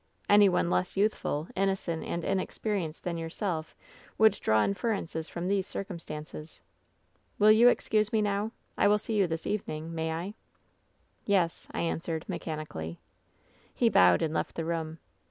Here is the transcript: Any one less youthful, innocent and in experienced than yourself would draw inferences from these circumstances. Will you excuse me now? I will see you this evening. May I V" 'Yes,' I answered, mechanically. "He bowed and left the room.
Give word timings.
Any 0.27 0.49
one 0.49 0.71
less 0.71 0.97
youthful, 0.97 1.47
innocent 1.55 2.03
and 2.05 2.25
in 2.25 2.39
experienced 2.39 3.03
than 3.03 3.19
yourself 3.19 3.75
would 4.17 4.31
draw 4.31 4.63
inferences 4.63 5.29
from 5.29 5.47
these 5.47 5.67
circumstances. 5.67 6.59
Will 7.37 7.51
you 7.51 7.67
excuse 7.67 8.11
me 8.11 8.19
now? 8.19 8.49
I 8.79 8.87
will 8.87 8.97
see 8.97 9.13
you 9.13 9.27
this 9.27 9.45
evening. 9.45 9.93
May 9.93 10.11
I 10.11 10.29
V" 10.29 10.33
'Yes,' 11.27 11.67
I 11.71 11.81
answered, 11.81 12.25
mechanically. 12.27 12.97
"He 13.75 13.89
bowed 13.89 14.23
and 14.23 14.33
left 14.33 14.55
the 14.55 14.65
room. 14.65 14.97